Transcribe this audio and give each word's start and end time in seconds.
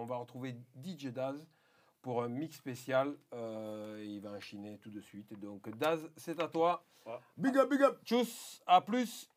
on 0.00 0.06
va 0.06 0.16
retrouver 0.16 0.56
DJ 0.82 1.08
Daz 1.08 1.46
pour 2.00 2.22
un 2.22 2.28
mix 2.28 2.56
spécial. 2.56 3.14
Euh, 3.34 4.02
il 4.02 4.20
va 4.20 4.32
enchaîner 4.32 4.78
tout 4.78 4.90
de 4.90 5.00
suite. 5.00 5.38
Donc 5.38 5.68
Daz, 5.76 6.10
c'est 6.16 6.40
à 6.40 6.48
toi. 6.48 6.82
Big 7.36 7.56
up, 7.56 7.68
big 7.68 7.82
up. 7.82 7.98
Tchuss, 8.04 8.62
à 8.66 8.80
plus. 8.80 9.28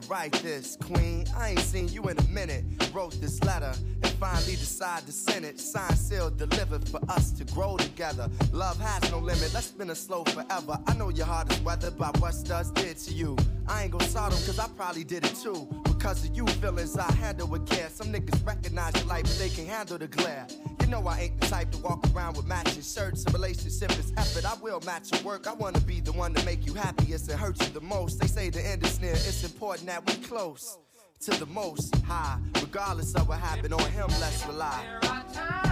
to 0.00 0.08
write 0.08 0.32
this, 0.32 0.76
Queen. 0.76 1.26
I 1.36 1.50
ain't 1.50 1.60
seen 1.60 1.88
you 1.88 2.08
in 2.08 2.18
a 2.18 2.22
minute. 2.28 2.64
Wrote 2.92 3.20
this 3.20 3.42
letter 3.44 3.72
and 4.02 4.12
finally 4.12 4.52
decided 4.52 5.06
to 5.06 5.12
send 5.12 5.44
it. 5.44 5.58
Signed, 5.58 5.96
sealed, 5.96 6.36
delivered 6.36 6.86
for 6.88 7.00
us 7.08 7.30
to 7.32 7.44
grow 7.44 7.76
together. 7.76 8.28
Love 8.52 8.78
has 8.80 9.10
no 9.10 9.18
limit. 9.18 9.52
Let's 9.54 9.66
spin 9.66 9.90
a 9.90 9.94
slow 9.94 10.24
forever. 10.24 10.78
I 10.86 10.94
know 10.94 11.08
your 11.08 11.26
heart 11.26 11.52
is 11.52 11.60
weathered 11.60 11.96
by 11.96 12.08
what 12.18 12.34
studs 12.34 12.70
did 12.72 12.96
to 12.98 13.12
you. 13.12 13.36
I 13.68 13.84
ain't 13.84 13.92
gon' 13.92 14.00
saw 14.08 14.28
them 14.28 14.38
cause 14.46 14.58
I 14.58 14.66
probably 14.68 15.04
did 15.04 15.24
it 15.24 15.34
too. 15.36 15.68
Because 15.84 16.24
of 16.24 16.36
you 16.36 16.46
feelings 16.46 16.96
I 16.96 17.10
handle 17.12 17.46
with 17.46 17.68
care. 17.68 17.88
Some 17.90 18.08
niggas 18.08 18.46
recognize 18.46 18.94
your 18.96 19.06
life, 19.06 19.24
but 19.24 19.38
they 19.38 19.50
can 19.50 19.66
handle 19.66 19.98
the 19.98 20.08
glare. 20.08 20.46
You 20.80 20.86
know 20.86 21.06
I 21.06 21.20
ain't 21.20 21.40
the 21.40 21.46
type 21.48 21.70
to 21.72 21.78
walk 21.78 22.04
around 22.14 22.36
with 22.36 22.46
matching 22.46 22.82
shirts. 22.82 23.24
A 23.26 23.30
relationship 23.30 23.90
is 23.98 24.12
effort. 24.16 24.44
I 24.46 24.54
will 24.62 24.80
match 24.86 25.12
your 25.12 25.22
work. 25.22 25.46
I 25.46 25.52
wanna 25.52 25.80
be 25.80 26.00
the 26.00 26.12
one 26.12 26.32
to 26.34 26.44
make 26.46 26.66
you 26.66 26.74
happiest 26.74 27.28
and 27.28 27.38
hurt 27.38 27.60
you 27.60 27.68
the 27.72 27.80
most. 27.80 28.20
They 28.20 28.26
say 28.26 28.48
the 28.48 28.66
end 28.66 28.84
is 28.84 29.00
near. 29.00 29.12
It's 29.12 29.44
important 29.44 29.86
that 29.88 30.06
we 30.06 30.14
close 30.24 30.78
to 31.20 31.30
the 31.32 31.46
most 31.46 31.94
high. 32.02 32.38
Regardless 32.60 33.14
of 33.14 33.28
what 33.28 33.38
happened, 33.38 33.74
on 33.74 33.90
him 33.90 34.08
let's 34.20 34.46
rely. 34.46 35.67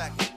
second. 0.00 0.29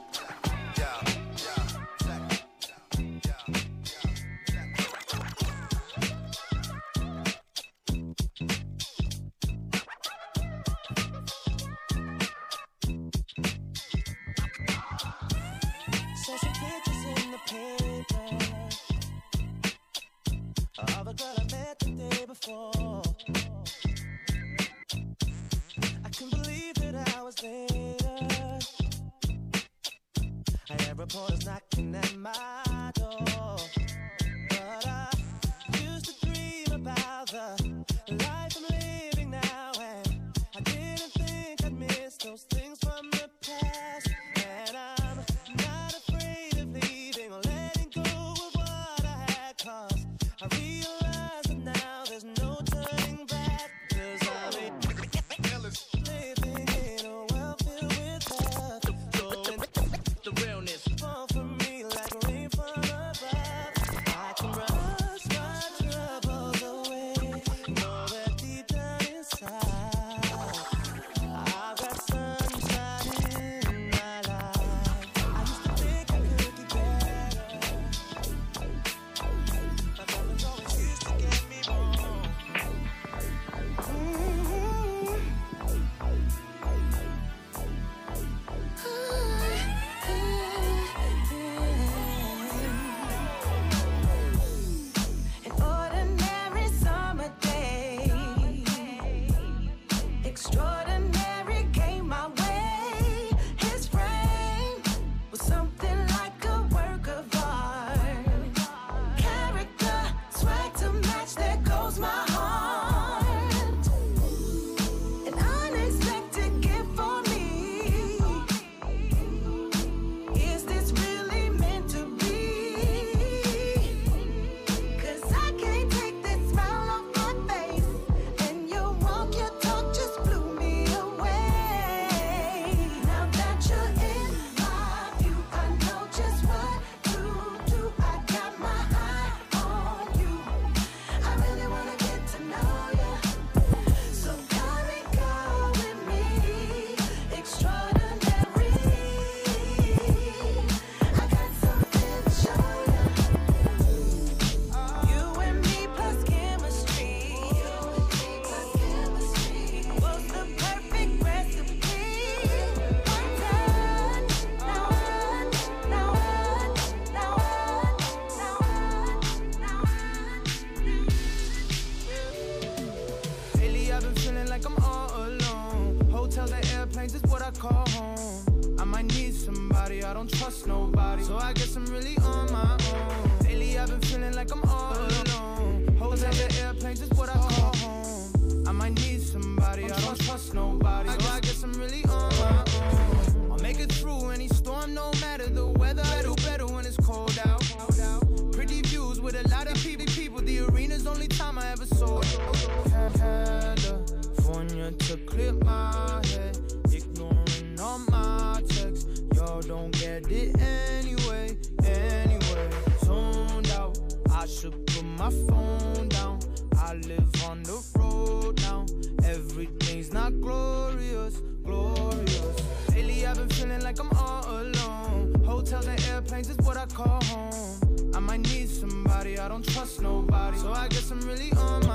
I 229.44 229.50
don't 229.50 229.68
trust 229.74 230.02
nobody. 230.02 230.58
So 230.58 230.72
I 230.72 230.88
guess 230.88 231.12
I'm 231.12 231.20
really 231.28 231.52
on 231.58 231.86
my 231.86 231.93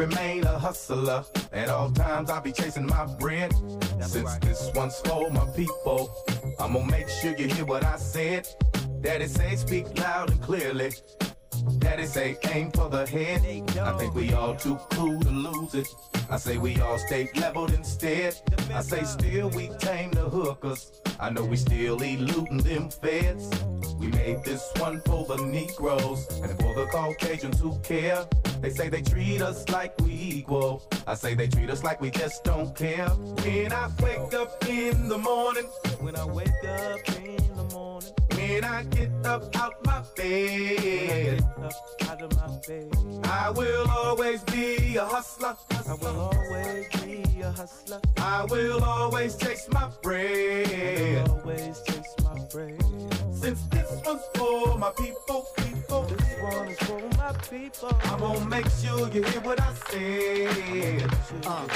remain 0.00 0.44
a 0.44 0.58
hustler. 0.58 1.22
At 1.52 1.68
all 1.68 1.90
times 1.90 2.30
I'll 2.30 2.40
be 2.40 2.52
chasing 2.52 2.86
my 2.86 3.04
bread. 3.18 3.52
Since 4.00 4.36
this 4.38 4.70
one's 4.74 4.98
for 5.00 5.30
my 5.30 5.46
people, 5.54 6.10
I'm 6.58 6.72
gonna 6.72 6.90
make 6.90 7.08
sure 7.08 7.36
you 7.36 7.48
hear 7.48 7.66
what 7.66 7.84
I 7.84 7.96
said. 7.96 8.48
Daddy 9.02 9.26
say 9.26 9.56
speak 9.56 9.86
loud 9.98 10.30
and 10.30 10.40
clearly. 10.40 10.92
Daddy 11.78 12.06
say 12.06 12.36
aim 12.52 12.70
for 12.70 12.88
the 12.88 13.06
head. 13.06 13.40
I 13.78 13.92
think 13.98 14.14
we 14.14 14.32
all 14.32 14.54
too 14.54 14.78
cool 14.90 15.20
to 15.20 15.30
lose 15.30 15.74
it. 15.74 15.88
I 16.30 16.36
say 16.36 16.58
we 16.58 16.80
all 16.80 16.98
stay 16.98 17.28
leveled 17.36 17.72
instead. 17.72 18.36
I 18.72 18.82
say 18.82 19.02
still 19.04 19.50
we 19.50 19.68
tame 19.78 20.10
the 20.12 20.28
hookers. 20.28 20.92
I 21.18 21.30
know 21.30 21.44
we 21.44 21.56
still 21.56 22.00
eluding 22.00 22.58
them 22.58 22.88
feds. 22.90 23.50
We 23.98 24.06
made 24.08 24.42
this 24.44 24.64
one 24.78 25.00
for 25.02 25.26
the 25.26 25.36
Negroes 25.44 26.26
and 26.42 26.50
for 26.58 26.74
the 26.74 26.86
Caucasians 26.90 27.60
who 27.60 27.78
care. 27.80 28.24
They 28.60 28.70
say 28.70 28.88
they 28.88 29.02
treat 29.02 29.42
us 29.42 29.68
like 29.68 29.98
we 30.00 30.12
equal. 30.12 30.82
I 31.06 31.14
say 31.14 31.34
they 31.34 31.48
treat 31.48 31.68
us 31.70 31.82
like 31.82 32.00
we 32.00 32.10
just 32.10 32.44
don't 32.44 32.74
care. 32.74 33.08
When 33.08 33.72
I 33.72 33.90
wake 34.02 34.32
up 34.34 34.64
in 34.68 35.08
the 35.08 35.18
morning, 35.18 35.64
When 36.00 36.16
I 36.16 36.24
wake 36.24 36.48
up 36.48 37.08
in 37.18 37.36
the 37.56 37.64
morning, 37.74 38.12
when 38.50 38.64
I 38.64 38.82
get 38.84 39.10
up 39.24 39.56
out 39.56 39.74
my 39.86 40.02
bed, 40.16 41.44
out 42.08 42.22
of 42.22 42.36
my 42.36 42.58
bed, 42.66 42.90
I 43.24 43.50
will 43.50 43.88
always 43.88 44.42
be 44.44 44.96
a 44.96 45.04
hustler. 45.04 45.56
I 45.88 45.94
will 45.94 46.20
always 46.20 46.86
be 47.00 47.40
a 47.42 47.52
hustler. 47.52 48.00
I 48.16 48.44
will 48.50 48.82
always 48.82 49.36
chase 49.36 49.68
my 49.70 49.88
bread. 50.02 51.28
Always 51.28 51.80
chase 51.86 52.14
my 52.24 52.38
bread. 52.52 53.19
Since 53.50 53.66
this 53.66 54.06
one's 54.06 54.22
for 54.36 54.78
my 54.78 54.90
people, 54.90 55.44
people, 55.56 56.02
This 56.02 56.40
one 56.40 56.68
is 56.68 56.78
for 56.78 57.00
my 57.18 57.32
people. 57.50 57.98
I'm 58.04 58.20
gonna 58.20 58.44
make 58.46 58.68
sure 58.80 59.08
you 59.08 59.24
hear 59.24 59.40
what 59.40 59.60
I 59.60 59.74
said. 59.90 61.10
Uh, 61.44 61.66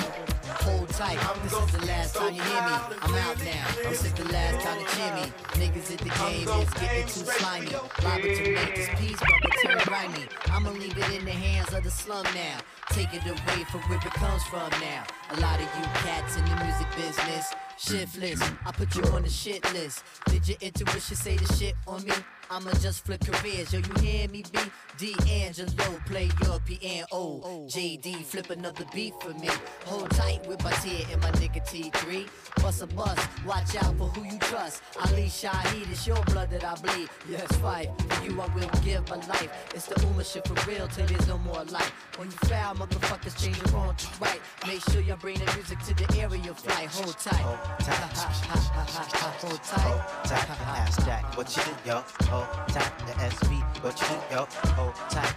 hold 0.62 0.88
tight, 0.90 1.18
this 1.42 1.52
is 1.52 1.72
the 1.72 1.86
last 1.86 2.14
time 2.14 2.32
you 2.32 2.42
hear 2.42 2.62
me. 2.62 2.74
I'm 3.02 3.14
out 3.16 3.44
now, 3.44 3.88
I'm 3.88 3.94
sick 3.96 4.14
the 4.14 4.32
last 4.32 4.64
time 4.64 4.84
to 4.84 4.94
cheer 4.94 5.14
me. 5.16 5.32
Niggas 5.58 5.92
at 5.94 5.98
the 5.98 6.10
game 6.22 6.48
is 6.62 6.70
getting 6.74 7.06
too 7.06 7.26
slimy. 7.34 7.70
Liable 8.04 8.36
to 8.36 8.54
make 8.54 8.74
this 8.76 8.88
piece, 9.00 9.18
but 9.18 9.50
return 9.50 9.78
grimy. 9.84 10.28
I'ma 10.52 10.70
leave 10.70 10.96
it 10.96 11.10
in 11.18 11.24
the 11.24 11.32
hands 11.32 11.72
of 11.72 11.82
the 11.82 11.90
slum 11.90 12.22
now. 12.36 12.58
Take 12.90 13.12
it 13.14 13.26
away 13.26 13.64
from 13.72 13.80
where 13.90 13.98
it 13.98 14.14
comes 14.14 14.44
from 14.44 14.70
now. 14.80 15.02
A 15.30 15.40
lot 15.40 15.58
of 15.58 15.66
you 15.76 15.84
cats 16.06 16.36
in 16.36 16.44
the 16.44 16.54
music 16.64 16.86
business. 16.94 17.52
Shiftless, 17.76 18.40
I 18.64 18.70
put 18.70 18.94
you 18.94 19.02
on 19.12 19.22
the 19.22 19.28
shit 19.28 19.60
list. 19.72 20.04
Did 20.26 20.46
your 20.46 20.58
intuition 20.60 21.16
say 21.16 21.36
the 21.36 21.52
shit 21.54 21.63
on 21.86 22.04
me? 22.04 22.12
I'ma 22.50 22.70
just 22.80 23.04
flip 23.04 23.20
careers, 23.24 23.72
yo, 23.72 23.80
you 23.80 24.02
hear 24.02 24.28
me, 24.28 24.44
B? 24.52 24.58
D'Angelo, 24.98 25.98
play 26.06 26.30
your 26.42 26.60
piano. 26.60 27.40
JD, 27.68 28.24
flip 28.24 28.50
another 28.50 28.84
beat 28.94 29.14
for 29.20 29.30
me. 29.34 29.48
Hold 29.86 30.10
tight 30.10 30.46
with 30.46 30.62
my 30.62 30.70
tear 30.72 31.04
and 31.10 31.20
my 31.22 31.30
nigga 31.32 31.64
T3. 31.66 32.28
Bust 32.62 32.82
a 32.82 32.86
bus, 32.86 33.18
watch 33.46 33.74
out 33.76 33.96
for 33.98 34.08
who 34.08 34.24
you 34.24 34.38
trust. 34.38 34.82
Ali 35.00 35.26
Shaheed, 35.26 35.90
it's 35.90 36.06
your 36.06 36.22
blood 36.26 36.50
that 36.50 36.64
I 36.64 36.74
bleed. 36.76 37.08
Yes, 37.28 37.46
fight. 37.56 37.90
For 38.08 38.24
you, 38.24 38.40
I 38.40 38.46
will 38.54 38.68
give 38.84 39.08
my 39.08 39.16
life. 39.16 39.50
It's 39.74 39.86
the 39.86 39.94
Ummah 39.96 40.30
shit 40.30 40.46
for 40.46 40.70
real 40.70 40.86
till 40.88 41.06
there's 41.06 41.26
no 41.26 41.38
more 41.38 41.64
life. 41.64 41.92
When 42.16 42.30
you 42.30 42.36
foul, 42.48 42.74
motherfuckers 42.76 43.42
change 43.42 43.58
your 43.58 43.72
wrong 43.74 43.94
to 43.96 44.06
right. 44.20 44.40
Make 44.66 44.82
sure 44.90 45.00
you 45.00 45.16
bring 45.16 45.38
the 45.38 45.52
music 45.54 45.78
to 45.80 45.94
the 45.94 46.20
area 46.20 46.54
flight. 46.54 46.88
Hold 46.88 47.18
tight. 47.18 47.34
Hold 47.34 47.80
tight. 47.80 47.90
tight, 48.24 48.90
ass 48.90 49.10
jack, 49.12 49.34
what 49.44 49.56
you 49.56 49.62
do, 49.64 49.70
yo? 49.70 49.94
Hold 50.24 50.24
tight, 50.24 50.46
the 50.46 50.54
SV, 51.02 51.36
what 51.36 51.56
you 51.56 51.62
do, 51.62 51.70
yo? 51.88 51.94
Hold 51.94 52.02
tight, 52.20 52.33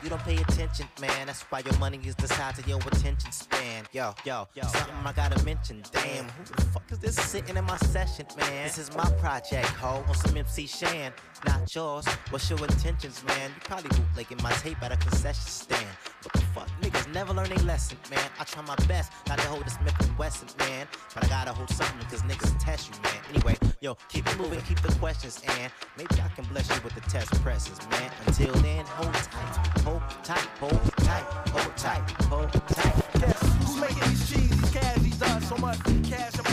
you 0.08 0.10
don't 0.10 0.24
pay 0.24 0.38
attention, 0.38 0.88
man. 1.02 1.28
That's 1.28 1.42
why 1.44 1.60
your 1.60 1.78
money 1.80 2.00
is 2.06 2.16
the 2.16 2.30
size 2.30 2.58
of 2.60 2.66
your 2.66 2.80
attention 2.80 3.30
span. 3.32 3.84
Yo, 3.92 4.14
yo, 4.24 4.48
yo 4.54 4.64
something 4.64 4.96
I 5.04 5.12
gotta 5.12 5.44
mention. 5.44 5.84
Damn, 5.92 6.30
who 6.30 6.44
the 6.56 6.62
fuck 6.72 6.90
is 6.90 7.00
this 7.00 7.16
sitting 7.16 7.58
in 7.58 7.66
my 7.66 7.76
session, 7.78 8.26
man? 8.38 8.64
This 8.64 8.78
is 8.78 8.96
my 8.96 9.10
project, 9.20 9.68
ho, 9.68 10.02
on 10.08 10.16
some 10.16 10.38
MC 10.38 10.66
Shan, 10.66 11.12
not 11.46 11.76
yours. 11.76 12.08
What's 12.30 12.50
your 12.50 12.60
intentions, 12.60 13.22
man? 13.26 13.50
You 13.50 13.62
probably 13.66 13.90
bootlegging 13.90 14.40
my 14.42 14.52
tape 14.54 14.82
at 14.82 14.94
a 14.94 14.98
concession 14.98 15.50
stand. 15.50 15.88
What 16.28 16.34
the 16.34 16.48
fuck, 16.48 16.68
niggas 16.82 17.14
never 17.14 17.34
learn 17.34 17.50
a 17.54 17.64
lesson, 17.64 17.98
man. 18.12 18.30
I 18.38 18.44
try 18.44 18.62
my 18.64 18.76
best 18.86 19.14
not 19.30 19.40
to 19.40 19.48
hold 19.48 19.66
a 19.66 19.70
Smith 19.70 19.96
and 20.02 20.18
Wesson, 20.18 20.50
man. 20.60 20.86
But 21.16 21.24
I 21.24 21.28
gotta 21.30 21.54
hold 21.54 21.70
something 21.70 22.00
because 22.00 22.22
niggas 22.24 22.54
test 22.60 22.90
you, 22.90 23.02
man. 23.02 23.14
Anyway, 23.34 23.56
yo, 23.80 23.96
keep 24.10 24.28
it 24.28 24.38
moving, 24.38 24.60
keep 24.64 24.82
the 24.82 24.92
questions, 25.00 25.42
and 25.48 25.72
maybe 25.98 26.22
I 26.22 26.28
can 26.36 26.44
bless 26.52 26.70
you 26.70 26.82
with 26.84 26.96
the 26.96 27.02
test 27.10 27.32
presses, 27.42 27.80
man. 27.92 28.12
Until 28.26 28.54
then, 28.56 28.84
hold 28.84 29.14
tight, 29.14 29.80
hold 29.86 30.02
tight, 30.26 30.48
hold 30.60 30.98
tight, 30.98 31.24
hold 31.48 31.78
tight, 31.78 32.12
hold 32.24 32.52
tight. 32.52 33.06
Yes, 33.22 33.42
who's 33.60 33.80
making 33.80 34.10
these 34.10 34.30
cheese, 34.30 34.50
these 34.50 34.72
cash, 34.72 34.98
these 34.98 35.18
so 35.48 35.56
much 35.56 35.80
cash 36.10 36.47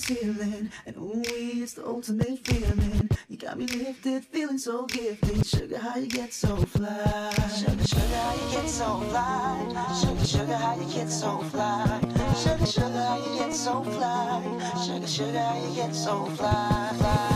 ceiling. 0.00 0.70
And 0.86 0.96
ooh, 0.96 1.22
it's 1.24 1.74
the 1.74 1.86
ultimate 1.86 2.38
feeling. 2.46 3.08
You 3.28 3.36
got 3.36 3.58
me 3.58 3.66
lifted, 3.66 4.24
feeling 4.24 4.58
so 4.58 4.86
gifted. 4.86 5.46
Sugar, 5.46 5.78
how 5.78 5.96
you 5.96 6.06
get 6.06 6.32
so 6.32 6.56
fly? 6.56 7.32
Sugar, 7.58 7.86
sugar, 7.86 8.16
how 8.16 8.34
you 8.34 8.52
get 8.52 8.68
so 8.68 9.00
fly? 9.10 9.96
Sugar, 10.00 10.26
sugar, 10.26 10.56
how 10.56 10.74
you 10.76 10.92
get 10.92 11.10
so 11.10 11.38
fly? 11.50 12.00
Sugar, 12.42 12.66
sugar, 12.66 12.90
how 12.90 13.18
you 13.18 13.38
get 13.38 13.52
so 13.54 13.82
fly? 13.82 14.84
Sugar, 14.84 15.06
sugar, 15.06 15.38
how 15.38 15.68
you 15.68 15.74
get 15.74 15.94
so 15.94 16.24
fly? 16.36 16.92
fly. 16.98 17.30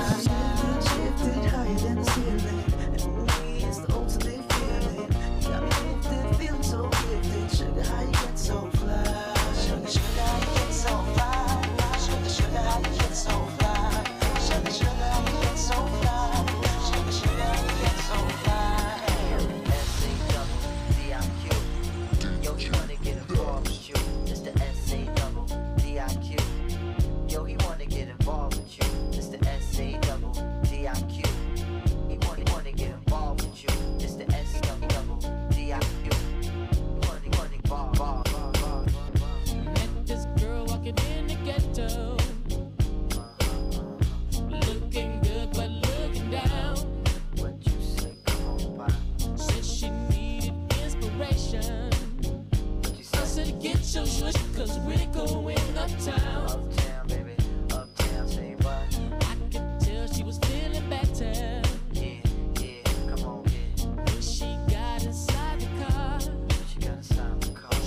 Lifted, 0.95 1.45
higher 1.51 1.75
than 1.75 1.97
the 1.97 2.05
ceiling. 2.05 2.84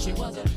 She 0.08 0.14
was 0.14 0.57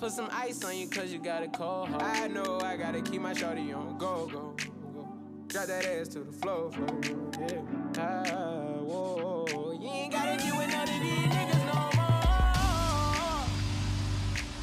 put 0.00 0.12
some 0.12 0.28
ice 0.32 0.64
on 0.64 0.74
you 0.78 0.88
cause 0.88 1.12
you 1.12 1.18
got 1.18 1.42
a 1.42 1.48
cold 1.48 1.90
heart. 1.90 2.02
I 2.02 2.26
know 2.26 2.58
I 2.60 2.78
gotta 2.78 3.02
keep 3.02 3.20
my 3.20 3.34
shawty 3.34 3.76
on 3.76 3.98
go, 3.98 4.26
go, 4.26 4.54
go. 4.94 5.08
Drop 5.46 5.66
that 5.66 5.84
ass 5.84 6.08
to 6.08 6.20
the 6.20 6.32
floor, 6.32 6.72
floor, 6.72 7.00
yeah. 7.38 7.60
Ah, 7.98 8.78
whoa, 8.80 9.78
you 9.78 9.88
ain't 9.88 10.10
gotta 10.10 10.42
deal 10.42 10.56
with 10.56 10.68
none 10.68 10.88
of 10.88 11.00
these 11.00 11.26
niggas 11.34 11.66
no 11.66 11.74
more. 12.00 13.44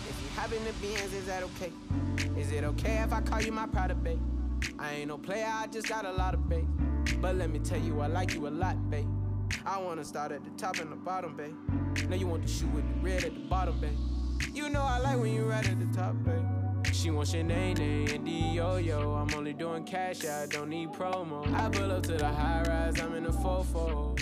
If 0.10 0.17
you 0.24 0.29
hop 0.36 0.51
in 0.51 0.63
the 0.63 0.74
Benz, 0.82 1.13
is 1.13 1.25
that 1.27 1.44
okay? 1.44 1.72
Is 2.36 2.51
it 2.51 2.63
okay 2.63 2.98
if 3.03 3.13
I 3.13 3.22
call 3.22 3.41
you 3.44 3.51
my 3.51 3.67
pride 3.67 4.03
babe? 4.03 4.20
I 4.79 4.94
ain't 4.96 5.10
no 5.10 5.20
player, 5.20 5.48
I 5.48 5.67
just 5.67 5.88
got 5.88 6.06
a 6.06 6.12
lot 6.12 6.34
of 6.34 6.50
bait. 6.50 6.65
But 7.22 7.36
let 7.36 7.51
me 7.51 7.60
tell 7.60 7.79
you, 7.79 8.01
I 8.01 8.08
like 8.08 8.34
you 8.34 8.48
a 8.48 8.50
lot, 8.50 8.89
babe. 8.89 9.06
I 9.67 9.77
wanna 9.77 10.03
start 10.03 10.32
at 10.32 10.44
the 10.44 10.50
top 10.51 10.79
and 10.79 10.91
the 10.91 10.96
bottom, 10.96 11.38
babe. 11.38 11.53
Now 12.10 12.15
you 12.15 12.25
want 12.25 12.41
the 12.41 12.50
shoe 12.50 12.67
with 12.67 12.88
the 12.88 13.08
red 13.08 13.24
at 13.24 13.36
the 13.36 13.41
bottom, 13.41 13.79
babe. 13.79 13.91
You 14.57 14.69
know 14.69 14.81
I 14.81 14.97
like 14.97 15.19
when 15.19 15.35
you 15.35 15.43
right 15.43 15.69
at 15.69 15.79
the 15.79 15.85
top, 15.95 16.15
babe. 16.25 16.91
She 16.91 17.11
wants 17.11 17.31
your 17.31 17.43
name, 17.43 17.77
and 17.77 18.25
D-Yo-Yo. 18.25 19.13
I'm 19.13 19.31
only 19.35 19.53
doing 19.53 19.83
cash, 19.83 20.25
I 20.25 20.47
don't 20.47 20.69
need 20.69 20.89
promo. 20.89 21.47
I 21.53 21.69
pull 21.69 21.91
up 21.91 22.01
to 22.07 22.13
the 22.13 22.27
high 22.27 22.63
rise, 22.67 22.99
I'm 22.99 23.13
in 23.13 23.25
the 23.25 23.29
fofo. 23.29 24.19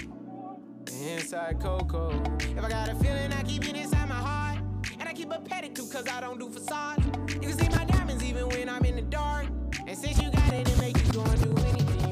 Inside 1.08 1.62
Coco. 1.62 2.22
If 2.42 2.62
I 2.62 2.68
got 2.68 2.90
a 2.90 2.96
feeling, 2.96 3.32
I 3.32 3.44
keep 3.44 3.66
it 3.70 3.78
inside 3.78 4.10
my 4.10 4.16
heart. 4.16 4.60
And 5.00 5.08
I 5.08 5.14
keep 5.14 5.32
a 5.32 5.38
pedicure, 5.38 5.90
cause 5.90 6.06
I 6.10 6.20
don't 6.20 6.38
do 6.38 6.50
facades. 6.50 7.06
You 7.34 7.40
can 7.40 7.58
see 7.58 7.70
my 7.70 7.86
diamonds 7.86 8.22
even 8.22 8.50
when 8.50 8.68
I'm 8.68 8.84
in 8.84 8.98
the 8.98 9.04
dark. 9.04 9.46
And 9.88 9.98
since 9.98 10.22
you 10.22 10.30
got 10.32 10.54
it, 10.54 10.68
it 10.68 10.78
make 10.80 10.98
you 10.98 11.14
go 11.14 11.24
and 11.24 11.44
do 11.44 11.64
anything 11.64 12.05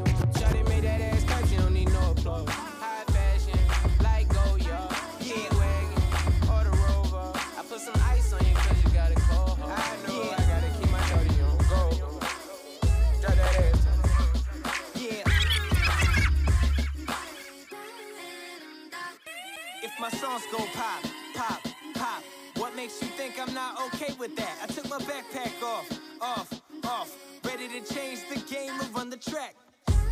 songs 20.40 20.52
go 20.52 20.66
pop, 20.74 21.04
pop, 21.36 21.62
pop, 21.94 22.24
what 22.58 22.76
makes 22.76 23.00
you 23.02 23.08
think 23.10 23.40
I'm 23.40 23.54
not 23.54 23.80
okay 23.88 24.14
with 24.18 24.36
that? 24.36 24.58
I 24.64 24.66
took 24.66 24.90
my 24.90 24.98
backpack 25.00 25.62
off, 25.62 25.88
off, 26.22 26.62
off, 26.86 27.16
ready 27.46 27.68
to 27.68 27.94
change 27.94 28.20
the 28.30 28.40
game 28.52 28.72
and 28.82 28.96
run 28.96 29.10
the 29.12 29.18
track. 29.18 29.56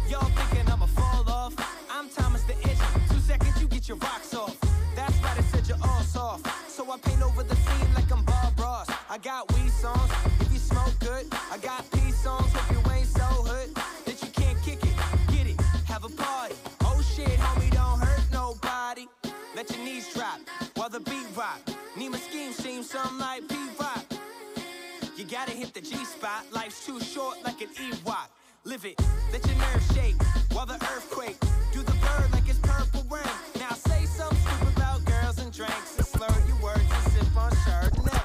Y'all 0.08 0.30
thinking 0.30 0.72
I'ma 0.72 0.86
fall 0.86 1.28
off? 1.28 1.56
I'm 1.90 2.08
Thomas 2.10 2.44
the 2.44 2.54
Edge. 2.70 2.78
Two 3.10 3.20
seconds, 3.20 3.60
you 3.60 3.68
get 3.68 3.88
your 3.88 3.98
rocks 3.98 4.36
off. 4.36 4.56
That's 4.96 5.18
why 5.22 5.34
they 5.36 5.42
said 5.44 5.68
you're 5.68 5.78
all 5.82 6.02
soft. 6.02 6.46
So 6.70 6.92
I 6.92 6.98
paint 7.00 7.24
over 7.24 7.42
the 7.42 7.56
scene 7.56 7.94
like 7.96 8.12
I'm 8.12 8.24
Bob 8.24 8.60
Ross. 8.60 8.90
I 9.10 9.18
got 9.18 9.52
weed 9.54 9.72
songs, 9.72 10.12
if 10.40 10.52
you 10.54 10.60
smoke 10.60 10.94
good. 11.00 11.26
I 11.52 11.58
got 11.58 11.90
peace 11.92 12.22
songs, 12.22 12.52
hope 12.54 12.72
you 12.72 12.92
ain't 12.92 13.08
so 13.08 13.24
hood. 13.24 13.74
That 14.06 14.22
you 14.22 14.30
can't 14.30 14.62
kick 14.62 14.84
it, 14.84 14.96
get 15.32 15.48
it, 15.48 15.60
have 15.88 16.04
a 16.04 16.10
party. 16.10 16.56
Oh 16.82 17.02
shit, 17.02 17.40
homie, 17.40 17.72
don't 17.72 18.00
hurt 18.00 18.22
nobody. 18.32 19.08
let 19.56 19.70
your 19.72 19.86
knees 19.86 20.11
rock. 21.42 21.62
Nima 21.98 22.18
scheme 22.18 22.54
seems 22.54 22.92
something 22.92 23.18
like 23.18 23.48
P-Rock. 23.50 24.06
You 25.18 25.24
gotta 25.26 25.52
hit 25.52 25.74
the 25.74 25.82
G 25.82 26.06
spot. 26.06 26.46
Life's 26.52 26.86
too 26.86 27.00
short 27.00 27.38
like 27.44 27.60
an 27.62 27.70
Ewok. 27.70 28.28
Live 28.64 28.86
it, 28.86 29.02
let 29.32 29.44
your 29.48 29.56
nerves 29.56 29.88
shake 29.96 30.22
while 30.54 30.68
the 30.68 30.76
earthquake. 30.94 31.40
Do 31.74 31.80
the 31.82 31.98
bird 32.04 32.32
like 32.32 32.48
it's 32.48 32.60
purple 32.60 33.04
rain. 33.10 33.36
Now 33.58 33.74
say 33.74 34.06
something 34.06 34.38
stupid 34.38 34.78
about 34.78 35.04
girls 35.06 35.40
and 35.40 35.52
drinks 35.52 35.98
and 35.98 36.06
slur 36.06 36.36
your 36.48 36.58
words 36.62 36.90
and 36.98 37.14
sip 37.14 37.36
on 37.36 37.52
Chardonnay. 37.64 38.24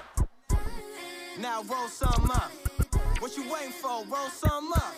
Now 1.40 1.62
roll 1.62 1.88
some 1.88 2.30
up. 2.30 2.52
What 3.20 3.34
you 3.34 3.50
waiting 3.50 3.72
for? 3.72 4.04
Roll 4.14 4.28
some 4.28 4.74
up. 4.74 4.94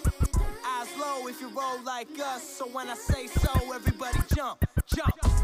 Eyes 0.67 0.91
low 0.99 1.29
if 1.29 1.41
you 1.41 1.51
roll 1.51 1.81
like 1.85 2.09
us. 2.19 2.43
So 2.43 2.67
when 2.67 2.89
I 2.89 2.97
say 2.97 3.29
so, 3.29 3.53
everybody 3.73 4.19
jump. 4.35 4.65
Jump. 4.87 5.38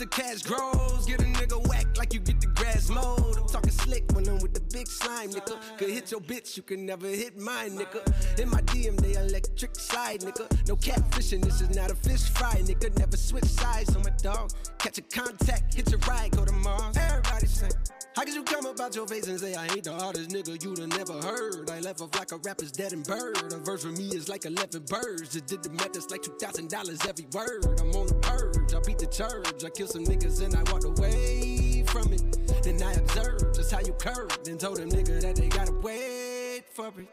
The 0.00 0.06
cash 0.06 0.42
grows. 0.42 1.04
Get 1.04 1.20
a 1.20 1.24
nigga 1.24 1.68
whack 1.68 1.86
like 1.98 2.14
you 2.14 2.20
get 2.20 2.40
the 2.40 2.46
grass 2.46 2.88
mowed. 2.88 3.36
I'm 3.36 3.46
talking 3.46 3.70
slick 3.70 4.04
when 4.12 4.26
I'm 4.26 4.38
with 4.38 4.54
the 4.54 4.60
big 4.72 4.88
slime, 4.88 5.28
nigga. 5.28 5.60
Could 5.76 5.90
hit 5.90 6.10
your 6.10 6.20
bitch, 6.20 6.56
you 6.56 6.62
can 6.62 6.86
never 6.86 7.06
hit 7.06 7.38
mine, 7.38 7.72
nigga. 7.72 8.00
In 8.40 8.48
my 8.48 8.62
DM, 8.62 8.96
they 8.96 9.12
electric 9.12 9.76
slide, 9.76 10.20
nigga. 10.20 10.46
No 10.66 10.76
catfishing, 10.76 11.44
this 11.44 11.60
is 11.60 11.76
not 11.76 11.90
a 11.90 11.94
fish 11.94 12.22
fry, 12.30 12.54
nigga. 12.64 12.98
Never 12.98 13.16
switch 13.16 13.44
sides 13.44 13.94
on 13.94 14.02
my 14.02 14.10
dog. 14.22 14.50
Catch 14.78 14.98
a 14.98 15.02
contact, 15.02 15.74
hit 15.74 15.90
your 15.90 16.00
ride, 16.00 16.30
go 16.30 16.46
to 16.46 16.52
Mars. 16.52 16.96
Everybody 16.96 17.46
sing. 17.46 17.72
How 18.16 18.24
could 18.24 18.34
you 18.34 18.42
come 18.42 18.66
about 18.66 18.94
your 18.96 19.06
face 19.06 19.28
and 19.28 19.38
say 19.38 19.54
I 19.54 19.66
ain't 19.66 19.84
the 19.84 19.92
hardest 19.92 20.30
nigga 20.30 20.62
you'd 20.64 20.78
have 20.78 20.88
never 20.88 21.14
heard? 21.22 21.70
I 21.70 21.80
left 21.80 22.00
off 22.00 22.14
like 22.18 22.32
a 22.32 22.38
rapper's 22.38 22.72
dead 22.72 22.92
and 22.92 23.06
bird. 23.06 23.52
A 23.52 23.58
verse 23.58 23.84
for 23.84 23.92
me 23.92 24.08
is 24.08 24.28
like 24.28 24.46
11 24.46 24.84
birds. 24.88 25.32
Just 25.32 25.46
did 25.46 25.62
the 25.62 25.70
math, 25.70 25.96
it's 25.96 26.10
like 26.10 26.22
$2,000 26.22 27.08
every 27.08 27.26
word. 27.32 27.80
I'm 27.80 27.90
on 27.92 28.06
the 28.08 28.14
Beat 28.86 28.98
the 28.98 29.06
church. 29.06 29.64
I 29.64 29.70
killed 29.70 29.90
some 29.90 30.04
niggas 30.04 30.42
and 30.42 30.54
I 30.56 30.62
walked 30.72 30.84
away 30.84 31.84
from 31.86 32.12
it. 32.12 32.62
Then 32.62 32.82
I 32.82 32.92
observed 32.94 33.54
just 33.54 33.72
how 33.72 33.80
you 33.80 33.92
curved 33.92 34.48
and 34.48 34.58
told 34.58 34.78
them 34.78 34.88
nigga 34.90 35.20
that 35.20 35.36
they 35.36 35.48
gotta 35.48 35.72
wait 35.72 36.62
for 36.72 36.90
me. 36.92 37.06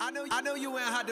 I 0.00 0.10
know, 0.10 0.26
I 0.30 0.42
know 0.42 0.54
you 0.54 0.70
ain't 0.70 0.80
hot. 0.80 1.10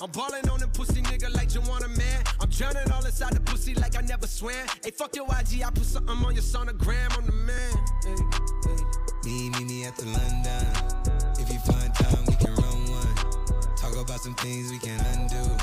I'm 0.00 0.10
ballin' 0.10 0.48
on 0.50 0.60
the 0.60 0.68
pussy 0.68 1.02
nigga 1.02 1.34
like 1.34 1.54
you 1.54 1.60
want 1.62 1.84
a 1.84 1.88
man. 1.88 2.24
I'm 2.40 2.48
drowning 2.50 2.90
all 2.92 3.04
inside 3.04 3.32
the 3.32 3.40
pussy 3.40 3.74
like 3.74 3.96
I 3.96 4.02
never 4.02 4.26
swam. 4.26 4.66
Hey, 4.84 4.90
fuck 4.90 5.16
your 5.16 5.26
IG, 5.26 5.62
I 5.64 5.70
put 5.70 5.84
something 5.84 6.16
on 6.16 6.34
your 6.34 6.44
sonogram. 6.44 7.16
I'm 7.16 7.26
the 7.26 7.32
man. 7.32 7.74
Me, 9.24 9.50
me, 9.50 9.64
me 9.64 9.84
at 9.86 9.96
the 9.96 10.04
London. 10.06 10.66
If 11.38 11.50
you 11.52 11.58
find 11.60 11.94
time, 11.94 12.24
we 12.28 12.34
can 12.36 12.54
run 12.54 12.90
one. 12.90 13.76
Talk 13.76 13.96
about 13.96 14.20
some 14.20 14.34
things 14.36 14.70
we 14.70 14.78
can 14.78 15.00
undo. 15.16 15.57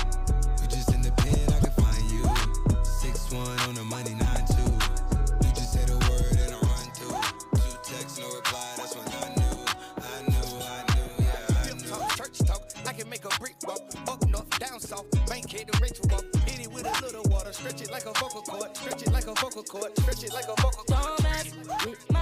Rich 15.80 15.98
walk. 16.10 16.24
Hit 16.46 16.60
it 16.66 16.72
with 16.72 16.86
a 16.86 17.04
little 17.04 17.22
water, 17.30 17.52
stretch 17.52 17.82
it 17.82 17.90
like 17.90 18.06
a 18.06 18.12
vocal 18.12 18.42
cord, 18.42 18.76
stretch 18.76 19.02
it 19.02 19.12
like 19.12 19.26
a 19.26 19.34
vocal 19.34 19.62
cord, 19.62 19.98
stretch 19.98 20.24
it 20.24 20.32
like 20.32 20.44
a 20.44 20.60
vocal 20.60 20.84
cord. 20.84 20.88
Don't 20.88 21.22
mess 21.22 21.54
with 21.84 22.15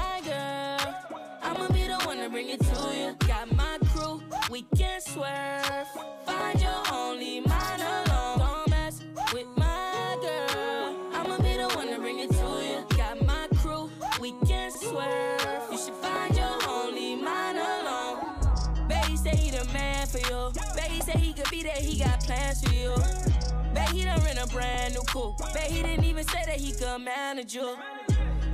brand 24.55 24.95
new 24.95 25.03
coupe. 25.03 25.37
Bet 25.53 25.71
he 25.71 25.83
didn't 25.83 26.05
even 26.05 26.25
say 26.25 26.43
that 26.47 26.57
he 26.57 26.73
could 26.73 27.01
manage 27.01 27.55
you. 27.55 27.77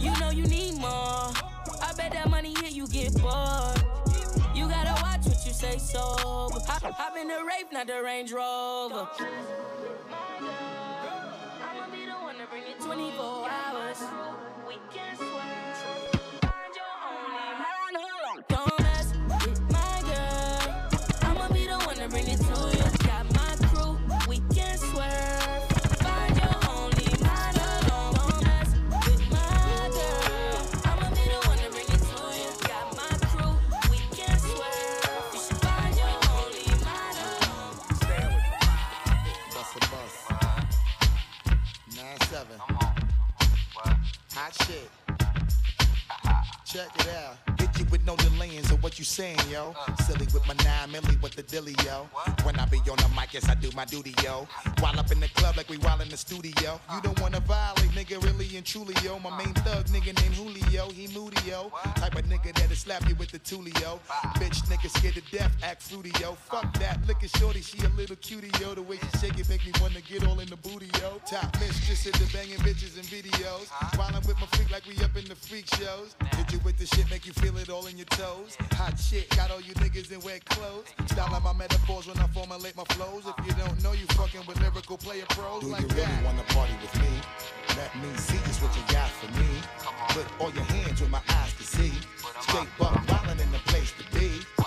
You 0.01 0.19
know 0.19 0.31
you 0.31 0.45
need 0.45 0.79
more. 0.79 0.89
I 0.89 1.93
bet 1.97 2.13
that 2.13 2.29
money 2.31 2.55
hit 2.61 2.73
you 2.73 2.89
get 2.89 3.13
bored. 3.21 3.77
You 4.55 4.67
gotta 4.67 5.01
watch 5.03 5.27
what 5.27 5.45
you 5.47 5.53
say 5.53 5.77
sober. 5.79 6.59
Hop, 6.67 6.83
hop 6.83 7.17
in 7.17 7.29
the 7.29 7.45
Wraith, 7.47 7.71
not 7.71 7.87
the 7.87 8.03
Range 8.03 8.33
Rover. 8.33 9.07
I'ma 11.61 11.87
be 11.93 12.07
the 12.07 12.13
one 12.13 12.37
to 12.39 12.47
bring 12.47 12.63
it 12.63 12.81
24 12.81 13.49
hours. 13.51 13.99
Yo. 49.61 49.75
Silly 50.05 50.27
with 50.33 50.47
my 50.47 50.55
nine 50.65 50.89
milli 50.91 51.21
with 51.23 51.35
the 51.35 51.43
dilly, 51.43 51.75
yo. 51.85 52.09
Be 52.71 52.79
on 52.89 52.97
the 52.99 53.11
mic, 53.17 53.35
yes, 53.35 53.49
I 53.49 53.55
do 53.55 53.69
my 53.75 53.85
duty, 53.85 54.15
yo. 54.23 54.47
While 54.79 54.99
up 54.99 55.11
in 55.11 55.19
the 55.19 55.29
club 55.29 55.57
like 55.57 55.69
we 55.69 55.77
while 55.79 56.01
in 56.01 56.09
the 56.09 56.17
studio. 56.17 56.81
You 56.95 57.01
don't 57.03 57.21
wanna 57.21 57.41
violate, 57.41 57.91
nigga, 57.91 58.23
really 58.23 58.57
and 58.57 58.65
truly, 58.65 58.95
yo. 59.03 59.19
My 59.19 59.37
main 59.37 59.53
thug 59.55 59.87
nigga 59.87 60.15
named 60.23 60.37
Julio, 60.37 60.89
he 60.91 61.09
moody, 61.09 61.37
yo. 61.49 61.73
Type 61.97 62.15
of 62.15 62.25
nigga 62.27 62.55
that'll 62.55 62.77
slap 62.77 63.09
you 63.09 63.17
with 63.17 63.31
the 63.33 63.41
tulio. 63.41 63.99
Bitch, 64.39 64.63
nigga 64.71 64.89
scared 64.89 65.15
to 65.15 65.23
death, 65.37 65.51
act 65.65 65.83
fruity, 65.83 66.13
yo. 66.21 66.35
Fuck 66.35 66.73
that, 66.79 67.05
look 67.09 67.23
at 67.25 67.37
shorty, 67.37 67.61
she 67.61 67.79
a 67.85 67.89
little 67.91 68.17
cutie, 68.17 68.53
yo. 68.61 68.75
The 68.75 68.83
way 68.83 68.99
she 68.99 69.19
shake 69.19 69.39
it 69.39 69.49
make 69.49 69.67
me 69.67 69.73
wanna 69.81 70.01
get 70.01 70.25
all 70.27 70.39
in 70.39 70.49
the 70.49 70.57
booty, 70.57 70.91
yo. 71.01 71.21
Top 71.27 71.53
mistress 71.59 72.07
in 72.07 72.13
the 72.13 72.31
banging 72.33 72.59
bitches 72.59 72.95
and 72.95 73.07
videos. 73.07 73.67
While 73.99 74.15
I'm 74.15 74.23
with 74.27 74.39
my 74.39 74.47
freak 74.55 74.71
like 74.71 74.87
we 74.87 74.95
up 75.03 75.17
in 75.17 75.25
the 75.25 75.35
freak 75.35 75.67
shows. 75.75 76.15
Hit 76.37 76.53
you 76.53 76.61
with 76.61 76.79
the 76.79 76.87
shit, 76.87 77.11
make 77.11 77.27
you 77.27 77.33
feel 77.33 77.57
it 77.59 77.69
all 77.69 77.87
in 77.87 77.97
your 77.97 78.11
toes. 78.15 78.57
Hot 78.79 78.97
shit, 78.97 79.29
got 79.31 79.51
all 79.51 79.61
you 79.61 79.75
niggas 79.75 80.13
in 80.13 80.21
wet 80.21 80.45
clothes. 80.45 80.87
Style 81.07 81.41
my 81.41 81.53
metaphors 81.53 82.07
when 82.07 82.19
I 82.19 82.27
my 82.61 82.85
flows. 82.95 83.25
If 83.27 83.47
you 83.47 83.53
don't 83.55 83.83
know, 83.83 83.93
you 83.93 84.07
fucking 84.19 84.43
with 84.47 84.61
lyrical 84.61 84.99
player 84.99 85.25
pros 85.31 85.63
Do 85.63 85.69
like 85.69 85.81
you 85.81 85.89
really 85.89 86.03
that. 86.03 86.25
wanna 86.25 86.43
party 86.53 86.75
with 86.83 86.95
me? 87.01 87.09
Let 87.77 87.95
me 87.97 88.15
see 88.17 88.37
just 88.45 88.63
what 88.63 88.75
you 88.77 88.83
got 88.93 89.09
for 89.09 89.31
me. 89.41 89.49
Put 90.11 90.27
all 90.41 90.53
your 90.53 90.65
hands 90.65 91.01
where 91.01 91.11
my 91.11 91.23
eyes 91.31 91.55
can 91.55 91.65
see. 91.65 91.93
Straight 92.41 92.69
buck 92.79 92.95
wildin' 93.07 93.41
in 93.41 93.51
the 93.53 93.59
place 93.71 93.93
to 93.93 94.05
be. 94.19 94.60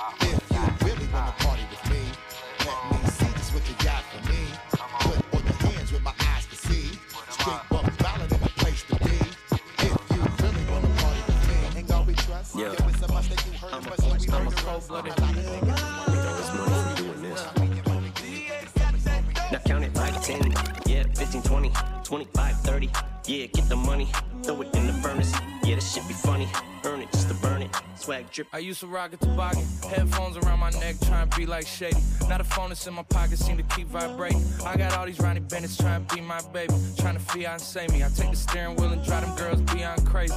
Drip. 28.33 28.47
I 28.51 28.57
used 28.57 28.79
to 28.81 28.87
rock 28.87 29.13
a 29.13 29.17
toboggan, 29.17 29.65
headphones 29.87 30.37
around 30.37 30.59
my 30.59 30.71
neck, 30.71 30.95
trying 31.05 31.29
to 31.29 31.37
be 31.37 31.45
like 31.45 31.67
Shady. 31.67 32.01
Now 32.27 32.39
the 32.39 32.43
phone 32.43 32.69
that's 32.69 32.85
in 32.87 32.93
my 32.93 33.03
pocket 33.03 33.37
seem 33.37 33.57
to 33.57 33.63
keep 33.63 33.87
vibrating. 33.87 34.43
I 34.65 34.75
got 34.75 34.97
all 34.97 35.05
these 35.05 35.19
Ronnie 35.19 35.39
Bennett's 35.39 35.77
trying 35.77 36.05
to 36.05 36.15
be 36.15 36.21
my 36.21 36.41
baby, 36.51 36.73
trying 36.97 37.15
to 37.15 37.21
fiance 37.21 37.87
me. 37.87 38.03
I 38.03 38.09
take 38.09 38.31
the 38.31 38.35
steering 38.35 38.75
wheel 38.75 38.91
and 38.91 39.03
drive 39.03 39.25
them 39.25 39.37
girls 39.37 39.61
beyond 39.61 40.05
crazy. 40.05 40.33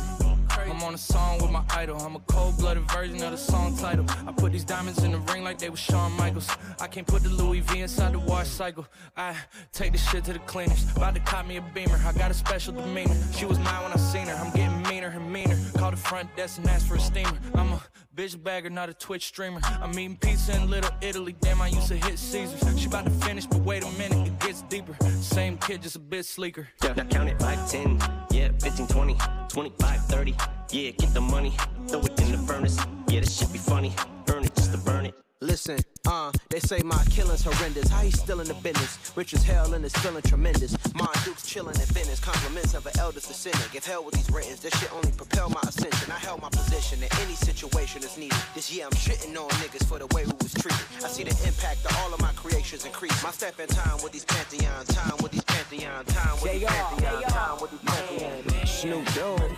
I'm 0.71 0.83
on 0.83 0.95
a 0.95 0.99
song 0.99 1.41
with 1.41 1.51
my 1.51 1.65
idol. 1.71 1.99
I'm 2.01 2.17
a 2.17 2.21
cold-blooded 2.21 2.91
version 2.91 3.23
of 3.23 3.31
the 3.31 3.37
song 3.37 3.77
title. 3.77 4.05
I 4.27 4.33
put 4.33 4.53
these 4.53 4.65
diamonds 4.65 5.03
in 5.05 5.13
the 5.13 5.19
ring 5.19 5.45
like 5.45 5.59
they 5.59 5.71
were 5.71 5.77
Shawn 5.77 6.13
Michaels. 6.13 6.49
I 6.81 6.87
can't 6.87 7.07
put 7.07 7.23
the 7.23 7.29
Louis 7.29 7.61
V 7.61 7.81
inside 7.81 8.13
the 8.13 8.19
wash 8.19 8.49
cycle. 8.49 8.87
I 9.17 9.35
take 9.73 9.93
the 9.93 9.99
shit 9.99 10.25
to 10.25 10.33
the 10.33 10.39
cleaners. 10.41 10.85
About 10.97 11.15
to 11.15 11.21
cop 11.21 11.47
me 11.47 11.57
a 11.57 11.63
beamer. 11.63 12.01
I 12.05 12.13
got 12.13 12.31
a 12.31 12.35
special 12.35 12.75
demeanor. 12.75 13.17
She 13.33 13.47
was 13.47 13.59
mine 13.59 13.83
when 13.83 13.93
I 13.93 13.97
seen 13.97 14.27
her. 14.27 14.35
I'm 14.35 14.53
getting 14.53 14.83
meaner 14.83 15.09
and 15.09 15.33
meaner. 15.33 15.59
Call 15.77 15.91
the 15.91 15.97
front 15.97 16.35
desk 16.37 16.59
and 16.59 16.69
ask 16.69 16.87
for 16.87 16.97
a 16.97 17.01
steamer. 17.01 17.39
I'm 17.55 17.73
a 17.73 17.83
bitch 18.15 18.43
bagger, 18.43 18.71
not 18.71 18.89
a 18.89 18.95
Twitch 18.95 19.27
streamer. 19.27 19.61
I'm 19.65 19.91
eating 19.99 20.17
pizza 20.17 20.57
in 20.57 20.71
Little 20.71 20.91
Italy. 21.01 21.37
Damn, 21.41 21.61
I 21.61 21.69
used 21.69 21.89
to 21.89 21.97
hit 21.97 22.19
Caesars. 22.19 22.81
She 22.81 22.87
about 22.87 23.05
to 23.05 23.11
finish, 23.11 23.47
but 23.47 23.61
wait 23.61 23.85
a 23.85 23.91
minute, 23.93 24.27
it 24.27 24.39
gets 24.41 24.63
deeper. 24.63 24.97
Same 25.21 25.59
kid, 25.59 25.83
just 25.83 25.97
a 25.97 25.99
bit 26.01 26.25
sleeker. 26.25 26.69
Yeah, 26.83 26.95
now 26.95 27.05
count 27.05 27.29
it 27.29 27.39
5, 27.39 27.71
10, 27.71 27.99
yeah, 28.31 28.49
15, 28.61 28.87
20, 28.87 29.17
25, 29.49 30.01
30. 30.07 30.35
Yeah, 30.71 30.91
get 30.91 31.15
the 31.15 31.21
money, 31.21 31.55
throw 31.89 32.01
it 32.01 32.21
in 32.21 32.33
the 32.33 32.39
furnace. 32.39 32.79
Yeah, 33.09 33.21
this 33.21 33.39
shit 33.39 33.53
be 33.53 33.59
funny. 33.59 33.93
Burn 34.27 34.45
it 34.45 34.55
just 34.55 34.73
to 34.73 34.79
burn 34.79 35.07
it. 35.07 35.26
Listen, 35.47 35.79
uh, 36.09 36.33
they 36.51 36.59
say 36.59 36.81
my 36.83 37.01
killing's 37.09 37.45
horrendous. 37.45 37.89
How 37.89 38.01
he 38.01 38.11
still 38.11 38.41
in 38.41 38.49
the 38.49 38.55
business? 38.55 39.13
Rich 39.15 39.33
as 39.33 39.45
hell 39.45 39.75
and 39.75 39.85
it's 39.85 39.97
feeling 40.01 40.23
tremendous. 40.23 40.77
My 40.93 41.07
Duke's 41.25 41.47
chilling 41.47 41.77
in 41.77 41.87
Venice. 41.95 42.19
Compliments 42.19 42.75
of 42.75 42.85
an 42.85 42.93
eldest 42.99 43.29
descendant. 43.29 43.71
Give 43.73 43.85
hell 43.85 44.05
with 44.05 44.17
these 44.17 44.29
ratings. 44.29 44.59
This 44.59 44.77
shit 44.81 44.93
only 44.93 45.13
propel 45.13 45.49
my 45.49 45.61
ascension. 45.63 46.11
I 46.11 46.19
held 46.19 46.43
my 46.43 46.49
position 46.49 46.99
in 47.01 47.09
any 47.23 47.35
situation 47.35 48.03
that's 48.03 48.19
needed. 48.19 48.37
This 48.57 48.75
year 48.75 48.87
I'm 48.87 48.99
shitting 48.99 49.39
on 49.39 49.49
niggas 49.63 49.87
for 49.87 50.01
the 50.01 50.09
way 50.17 50.27
we 50.27 50.35
was 50.43 50.53
treated. 50.53 50.83
I 51.05 51.07
see 51.07 51.23
the 51.23 51.37
impact 51.47 51.87
of 51.87 51.97
all 52.01 52.13
of 52.13 52.21
my 52.21 52.33
creations 52.33 52.85
increase. 52.85 53.23
My 53.23 53.31
step 53.31 53.61
in 53.61 53.69
time 53.69 54.03
with 54.03 54.11
these 54.11 54.25
pantheons. 54.25 54.89
Time 54.89 55.17
with 55.23 55.31
these 55.31 55.45
pantheons. 55.45 56.13
Time 56.13 56.43
with 56.43 56.53
these 56.59 56.65
pantheons. 56.65 57.33
Time 57.33 57.61
with 57.61 57.71
these 57.71 57.87
pantheons. 57.87 58.69
Snoop 58.69 59.07
Dogg, 59.15 59.55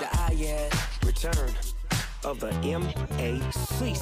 the 0.00 0.08
IS 0.32 0.72
return 1.04 1.52
of 2.24 2.40
the 2.40 2.50
M.A.C. 2.64 3.94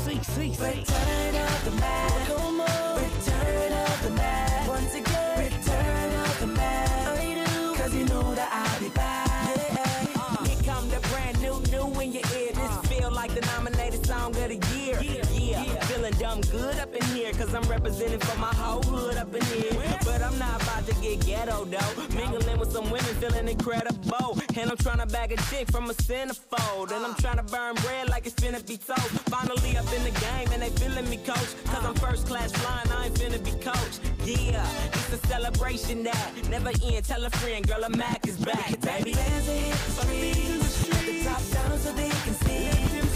dumb 16.31 16.40
good 16.53 16.79
up 16.79 16.95
in 16.95 17.03
here. 17.16 17.33
Cause 17.33 17.55
I'm 17.55 17.62
representing 17.69 18.21
for 18.21 18.38
my 18.38 18.55
whole 18.55 18.83
hood 18.83 19.16
up 19.16 19.35
in 19.35 19.43
here. 19.45 19.99
But 20.05 20.23
I'm 20.23 20.38
not 20.38 20.62
about 20.62 20.87
to 20.87 20.95
get 21.01 21.27
ghetto 21.27 21.64
though. 21.64 22.16
Mingling 22.16 22.59
with 22.59 22.73
some 22.73 22.85
women, 22.85 23.14
feeling 23.21 23.49
incredible. 23.49 24.38
And 24.57 24.71
I'm 24.71 24.77
trying 24.77 24.99
to 24.99 25.07
bag 25.07 25.33
a 25.33 25.37
chick 25.49 25.71
from 25.71 25.90
a 25.90 25.95
centerfold. 25.95 26.93
And 26.93 27.05
I'm 27.05 27.14
trying 27.14 27.38
to 27.38 27.43
burn 27.43 27.75
bread 27.77 28.09
like 28.09 28.27
it's 28.27 28.35
finna 28.35 28.64
be 28.66 28.77
told. 28.77 29.11
Finally 29.35 29.77
up 29.77 29.93
in 29.93 30.05
the 30.05 30.14
game 30.27 30.49
and 30.53 30.62
they 30.62 30.71
feeling 30.71 31.09
me 31.09 31.19
coach. 31.19 31.51
Cause 31.66 31.85
I'm 31.85 31.95
first 31.95 32.27
class 32.27 32.53
flying, 32.53 32.90
I 32.93 33.07
ain't 33.07 33.14
finna 33.14 33.43
be 33.43 33.53
coach. 33.62 33.95
Yeah, 34.25 34.66
it's 34.93 35.12
a 35.12 35.27
celebration 35.27 36.05
that 36.05 36.33
never 36.49 36.71
end. 36.85 37.05
Tell 37.05 37.25
a 37.25 37.31
friend, 37.31 37.66
girl, 37.66 37.83
a 37.85 37.90
Mac 37.90 38.27
is 38.27 38.38
back, 38.38 38.81
baby. 38.81 39.14
Bands 39.14 39.47
that 39.47 39.57
hit 39.57 39.73
the 39.73 40.64
streets. 40.64 40.87
The 41.07 41.25
top 41.25 41.43
down 41.51 41.79
so 41.79 41.93
they 41.93 42.09
can 42.09 42.35
see. 42.45 42.69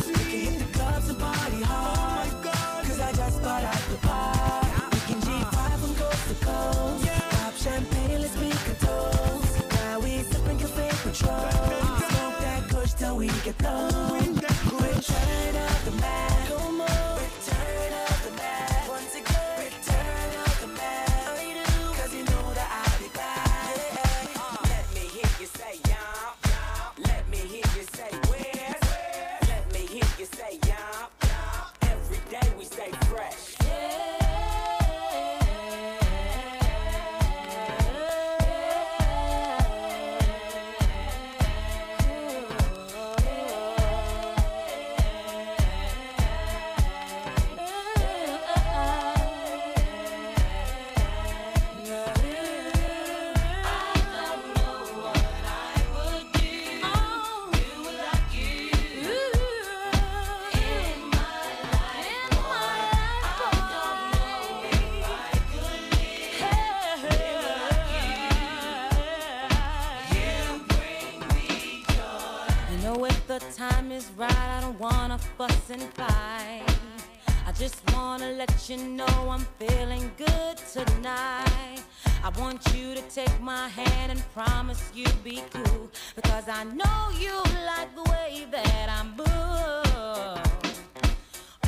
We 0.09 0.15
can 0.15 0.53
hit 0.53 0.59
the 0.59 0.79
clubs 0.79 1.09
and 1.09 1.19
party 1.19 1.63
hard. 1.63 2.14
You 30.25 30.27
say 30.27 30.59
yeah. 30.67 31.07
Every 31.83 32.19
day 32.31 32.53
we 32.57 32.65
stay 32.65 32.91
fresh. 33.09 33.54
Promise 84.35 84.91
you'll 84.93 85.23
be 85.23 85.43
cool. 85.53 85.89
Because 86.17 86.49
I 86.49 86.65
know 86.65 87.11
you 87.17 87.37
like 87.65 87.95
the 87.95 88.03
way 88.11 88.47
that 88.51 88.89
I'm 88.91 89.11
moved. 89.17 90.49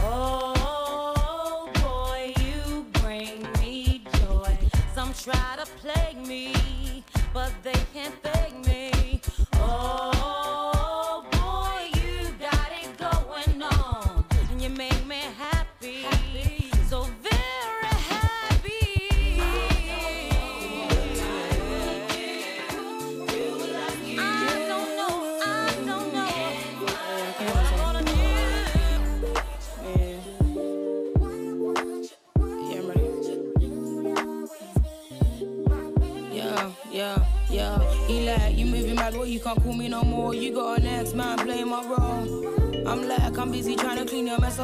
Oh 0.02 1.70
boy, 1.74 2.34
you 2.44 2.84
bring 3.00 3.46
me 3.60 4.02
joy. 4.18 4.58
Some 4.94 5.14
try 5.14 5.56
to 5.60 5.66
plague 5.80 6.26
me, 6.26 7.04
but 7.32 7.52
they 7.62 7.80
can't 7.94 8.20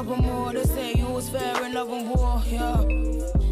and 0.08 0.22
more. 0.22 0.52
They 0.52 0.64
say 0.64 0.92
you 0.94 1.06
was 1.06 1.28
fair 1.28 1.64
in 1.64 1.74
love 1.74 1.90
and 1.92 2.08
war, 2.08 2.42
yeah. 2.46 2.80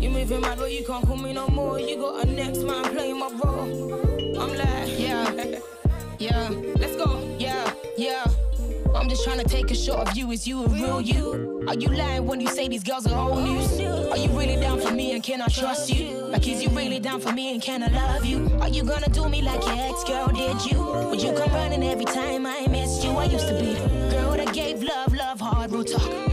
You 0.01 0.11
moving 0.11 0.41
mad, 0.41 0.59
well, 0.59 0.69
you 0.69 0.85
can't 0.85 1.07
call 1.07 1.17
me 1.17 1.33
no 1.33 1.49
more. 1.49 1.79
You 1.79 1.97
got 1.97 2.25
an 2.25 2.39
ex 2.39 2.59
man 2.59 2.85
playing 2.85 3.19
my 3.19 3.31
role. 3.43 4.41
I'm 4.41 4.57
like, 4.57 4.99
yeah, 4.99 5.59
yeah. 6.19 6.49
Let's 6.79 6.97
go, 6.97 7.37
yeah, 7.39 7.73
yeah. 7.97 8.25
I'm 8.95 9.09
just 9.09 9.25
trying 9.25 9.39
to 9.39 9.45
take 9.45 9.71
a 9.71 9.75
shot 9.75 10.09
of 10.09 10.17
you. 10.17 10.31
Is 10.31 10.47
you 10.49 10.65
a 10.65 10.69
real 10.69 11.01
you? 11.01 11.65
Are 11.69 11.75
you 11.75 11.89
lying 11.89 12.27
when 12.27 12.41
you 12.41 12.49
say 12.49 12.69
these 12.69 12.83
girls 12.83 13.07
are 13.07 13.17
old 13.17 13.45
news? 13.45 13.81
Are 14.11 14.17
you 14.17 14.29
really 14.31 14.57
down 14.57 14.81
for 14.81 14.91
me 14.91 15.13
and 15.13 15.23
can 15.23 15.41
I 15.41 15.47
trust 15.47 15.91
you? 15.91 16.17
Like, 16.17 16.47
is 16.49 16.63
you 16.63 16.71
really 16.71 16.99
down 16.99 17.21
for 17.21 17.33
me 17.33 17.53
and 17.53 17.63
can 17.63 17.83
I 17.83 17.89
love 17.89 18.25
you? 18.25 18.51
Are 18.61 18.69
you 18.69 18.83
gonna 18.83 19.09
do 19.09 19.29
me 19.29 19.43
like 19.43 19.65
your 19.65 19.77
ex 19.77 20.05
girl 20.05 20.29
did 20.29 20.65
you? 20.71 20.83
Would 20.83 21.23
you 21.23 21.33
come 21.33 21.53
running 21.53 21.85
every 21.85 22.05
time 22.05 22.47
I 22.47 22.67
missed 22.67 23.05
you? 23.05 23.11
I 23.11 23.25
used 23.25 23.47
to 23.49 23.55
be 23.55 23.75
the 23.75 24.09
girl 24.11 24.33
that 24.33 24.53
gave 24.53 24.83
love, 24.83 25.15
love 25.15 25.41
hard, 25.41 25.71
real 25.71 25.85
talk 25.85 26.30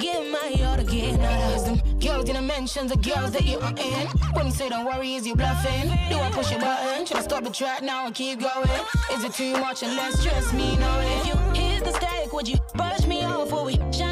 give 0.00 0.26
my 0.30 0.54
all 0.64 0.78
again. 0.78 1.20
I 1.20 1.32
ask 1.52 1.64
them 1.66 1.80
girls 1.98 2.28
in 2.28 2.36
the 2.36 2.42
mentions, 2.42 2.90
the 2.90 2.98
girls 2.98 3.32
that 3.32 3.44
you 3.44 3.58
are 3.58 3.74
in. 3.76 4.06
When 4.34 4.46
you 4.46 4.52
say 4.52 4.68
don't 4.68 4.84
worry, 4.84 5.14
is 5.14 5.26
you 5.26 5.34
bluffing? 5.34 5.88
Do 6.08 6.16
I 6.16 6.30
push 6.32 6.52
a 6.52 6.58
button? 6.58 7.06
Should 7.06 7.16
I 7.16 7.22
stop 7.22 7.44
the 7.44 7.50
track 7.50 7.82
now 7.82 8.06
and 8.06 8.14
keep 8.14 8.40
going? 8.40 8.68
Is 9.12 9.24
it 9.24 9.32
too 9.32 9.52
much 9.52 9.82
or 9.82 9.88
less? 9.88 10.22
Trust 10.22 10.54
me, 10.54 10.76
no. 10.76 11.00
If 11.00 11.26
you 11.26 11.62
is 11.62 11.82
the 11.82 11.92
stake. 11.92 12.32
would 12.32 12.48
you 12.48 12.58
brush 12.74 13.06
me 13.06 13.24
off? 13.24 13.52
Will 13.52 13.64
we 13.64 13.76
shine? 13.92 14.07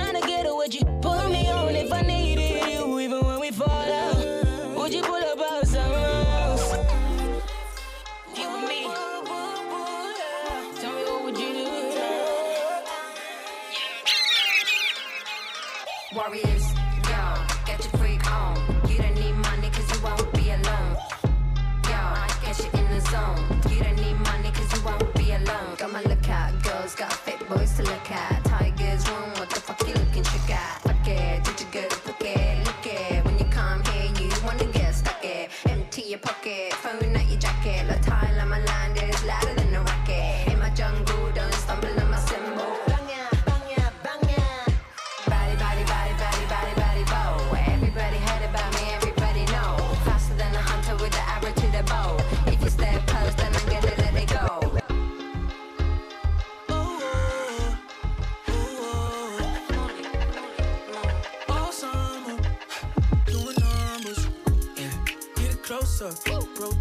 your 36.17 36.21
pocket. 36.23 37.06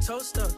toast. 0.05 0.54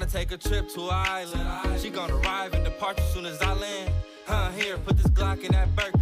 trying 0.00 0.10
to 0.10 0.16
take 0.16 0.32
a 0.32 0.48
trip 0.48 0.68
to 0.70 0.80
an 0.82 0.88
island. 0.92 1.80
She 1.80 1.90
gonna 1.90 2.16
arrive 2.16 2.54
and 2.54 2.64
depart 2.64 2.98
as 2.98 3.12
soon 3.12 3.26
as 3.26 3.40
I 3.42 3.52
land. 3.52 3.92
Huh, 4.26 4.50
here, 4.52 4.78
put 4.78 4.96
this 4.96 5.08
Glock 5.08 5.42
in 5.44 5.52
that 5.52 5.74
Birkin. 5.74 6.00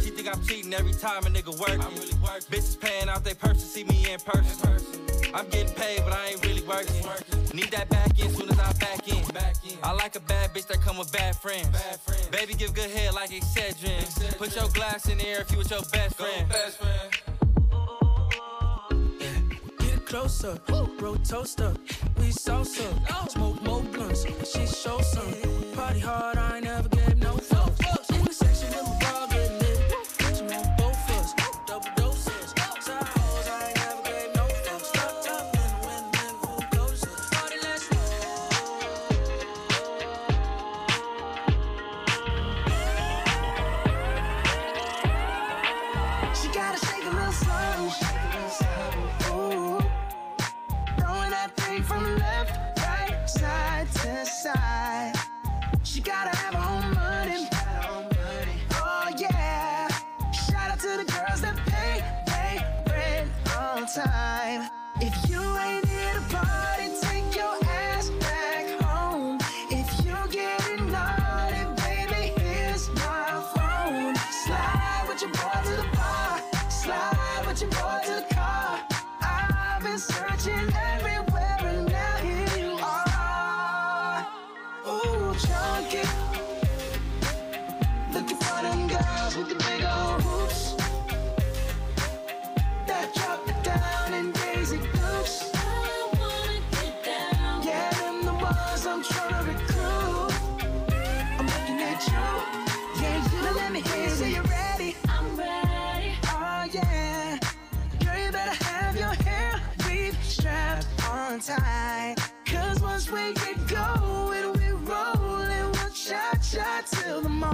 She 0.00 0.10
think 0.10 0.28
I'm 0.28 0.42
cheating 0.44 0.72
every 0.74 0.92
time 0.92 1.24
a 1.24 1.30
nigga 1.30 1.58
working. 1.58 1.80
I'm 1.80 1.94
really 1.94 2.14
working. 2.22 2.46
Bitches 2.50 2.78
paying 2.78 3.08
out 3.08 3.24
they 3.24 3.34
purse 3.34 3.60
to 3.60 3.66
see 3.66 3.84
me 3.84 4.06
in 4.10 4.20
person. 4.20 4.68
in 4.70 4.76
person. 4.76 5.34
I'm 5.34 5.48
getting 5.48 5.74
paid, 5.74 6.02
but 6.04 6.12
I 6.12 6.28
ain't 6.28 6.46
really 6.46 6.62
working. 6.62 7.02
working. 7.02 7.56
Need 7.56 7.70
that 7.70 7.88
back 7.88 8.18
in 8.18 8.30
soon 8.30 8.50
as 8.50 8.58
I 8.58 8.72
back 8.74 9.08
in. 9.08 9.24
back 9.34 9.56
in. 9.64 9.78
I 9.82 9.92
like 9.92 10.14
a 10.16 10.20
bad 10.20 10.52
bitch 10.52 10.66
that 10.68 10.80
come 10.80 10.98
with 10.98 11.12
bad 11.12 11.34
friends. 11.36 11.68
Bad 11.68 12.00
friends. 12.00 12.26
Baby, 12.28 12.54
give 12.54 12.74
good 12.74 12.90
head 12.90 13.14
like 13.14 13.30
Excedrin. 13.30 13.98
Excedrin. 14.00 14.38
Put 14.38 14.54
your 14.54 14.68
glass 14.68 15.08
in 15.08 15.18
the 15.18 15.26
air 15.26 15.40
if 15.40 15.50
you 15.50 15.58
with 15.58 15.70
your 15.70 15.82
best 15.92 16.16
friend. 16.16 16.48
Go 16.48 16.54
best 16.54 16.76
friend 16.78 17.29
closer. 20.10 20.58
Bro 20.98 21.16
toaster, 21.24 21.72
we 22.18 22.30
salsa. 22.30 22.88
Smoke 23.30 23.62
more 23.62 23.82
blunts, 23.92 24.26
she 24.44 24.66
show 24.66 25.00
some. 25.00 25.32
Party 25.74 26.00
hard, 26.00 26.36
I 26.36 26.56
ain't 26.56 26.64
never 26.64 26.88
get 26.88 27.19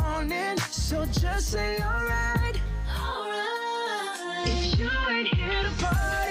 morning, 0.03 0.59
so 0.71 1.05
just 1.07 1.53
say 1.53 1.79
alright. 1.83 2.61
Alright. 2.89 4.47
If 4.47 4.79
you 4.79 4.91
ain't 5.11 5.35
here 5.35 5.63
to 5.63 5.85
party. 5.85 6.26